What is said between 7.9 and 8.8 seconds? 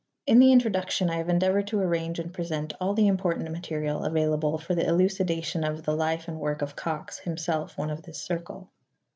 of this circle.